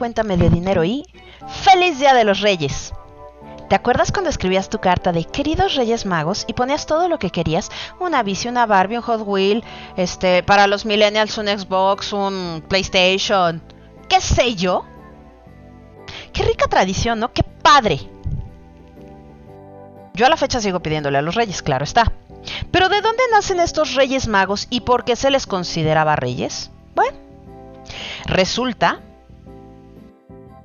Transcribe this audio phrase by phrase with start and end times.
[0.00, 1.04] Cuéntame de Dinero y
[1.62, 2.94] ¡Feliz Día de los Reyes!
[3.68, 7.28] ¿Te acuerdas cuando escribías tu carta de queridos Reyes Magos y ponías todo lo que
[7.28, 7.70] querías?
[7.98, 9.62] Una bici, una Barbie, un Hot Wheel,
[9.98, 13.60] este, para los millennials un Xbox, un PlayStation,
[14.08, 14.86] qué sé yo.
[16.32, 17.34] Qué rica tradición, ¿no?
[17.34, 18.00] Qué padre.
[20.14, 22.10] Yo a la fecha sigo pidiéndole a los reyes, claro está.
[22.70, 26.70] Pero ¿de dónde nacen estos reyes magos y por qué se les consideraba reyes?
[26.94, 27.18] Bueno,
[28.24, 29.02] resulta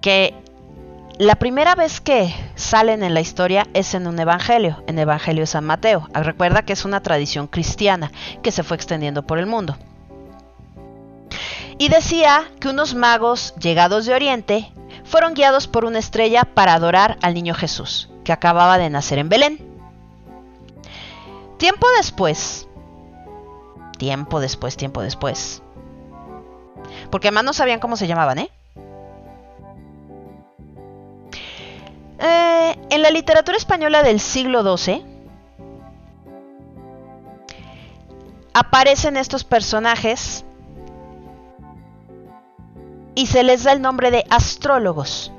[0.00, 0.34] que
[1.18, 5.42] la primera vez que salen en la historia es en un evangelio, en el Evangelio
[5.42, 6.08] de San Mateo.
[6.14, 8.10] Ah, recuerda que es una tradición cristiana
[8.42, 9.76] que se fue extendiendo por el mundo.
[11.76, 14.72] Y decía que unos magos llegados de Oriente
[15.04, 19.28] fueron guiados por una estrella para adorar al niño Jesús, que acababa de nacer en
[19.28, 19.58] Belén.
[21.58, 22.66] Tiempo después,
[23.98, 25.62] tiempo después, tiempo después,
[27.10, 28.50] porque además no sabían cómo se llamaban, ¿eh?
[32.20, 35.02] Eh, en la literatura española del siglo XII
[38.52, 40.44] aparecen estos personajes
[43.14, 45.32] y se les da el nombre de astrólogos.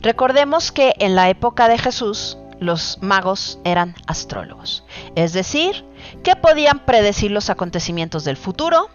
[0.00, 4.84] Recordemos que en la época de Jesús los magos eran astrólogos,
[5.16, 5.84] es decir,
[6.22, 8.90] que podían predecir los acontecimientos del futuro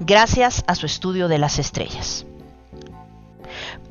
[0.00, 2.26] gracias a su estudio de las estrellas.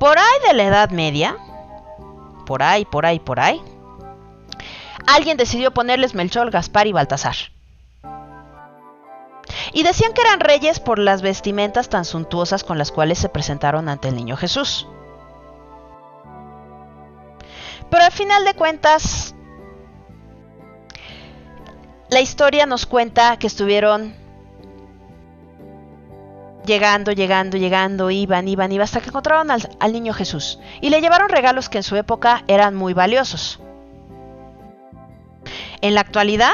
[0.04, 1.38] Por ahí de la Edad Media,
[2.46, 3.62] por ahí, por ahí, por ahí,
[5.08, 7.36] alguien decidió ponerles Melchor, Gaspar y Baltasar.
[9.72, 13.88] Y decían que eran reyes por las vestimentas tan suntuosas con las cuales se presentaron
[13.88, 14.90] ante el niño Jesús.
[17.90, 19.34] Pero al final de cuentas,
[22.10, 24.22] la historia nos cuenta que estuvieron
[26.66, 30.60] Llegando, llegando, llegando, iban, iban, iban, hasta que encontraron al, niño Jesús.
[30.80, 33.60] Y le llevaron regalos que en su época eran muy valiosos.
[35.82, 36.54] En la actualidad,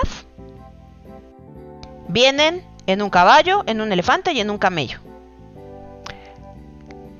[2.07, 4.99] vienen en un caballo, en un elefante y en un camello.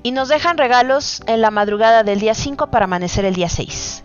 [0.02, 4.02] Y nos dejan regalos en la madrugada del día 5 para amanecer el día 6.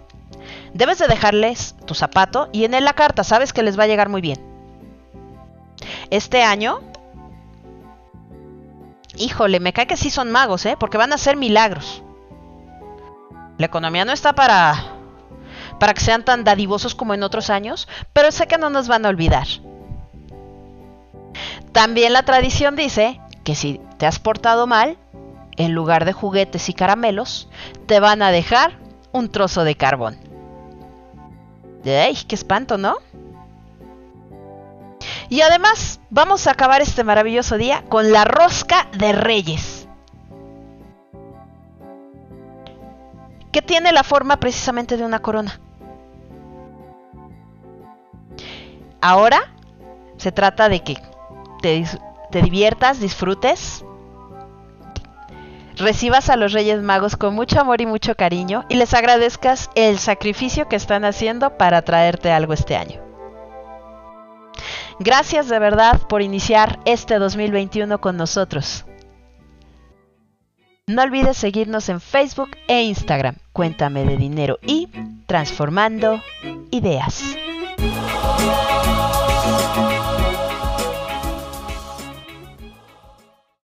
[0.73, 3.87] Debes de dejarles tu zapato y en él la carta, sabes que les va a
[3.87, 4.39] llegar muy bien.
[6.11, 6.81] Este año
[9.17, 10.75] Híjole, me cae que sí son magos, ¿eh?
[10.79, 12.03] Porque van a hacer milagros.
[13.57, 14.95] La economía no está para
[15.79, 19.05] para que sean tan dadivosos como en otros años, pero sé que no nos van
[19.05, 19.47] a olvidar.
[21.71, 24.97] También la tradición dice que si te has portado mal,
[25.57, 27.49] en lugar de juguetes y caramelos,
[27.85, 28.77] te van a dejar
[29.11, 30.17] un trozo de carbón.
[31.85, 32.97] ¡Ay, qué espanto, ¿no?
[35.29, 39.87] Y además, vamos a acabar este maravilloso día con la rosca de reyes.
[43.51, 45.59] Que tiene la forma precisamente de una corona.
[49.01, 49.53] Ahora
[50.17, 50.97] se trata de que
[51.61, 51.85] te,
[52.41, 53.85] diviertas, disfrutes,
[55.77, 59.99] recibas a los Reyes Magos con mucho amor y mucho cariño y les agradezcas el
[59.99, 63.04] sacrificio que están haciendo para traerte algo este año.
[64.99, 68.85] Gracias de verdad por iniciar este 2021 con nosotros.
[70.87, 73.35] No olvides seguirnos en Facebook e Instagram.
[73.51, 74.87] Cuéntame de dinero y
[75.25, 76.21] transformando
[76.69, 77.35] ideas.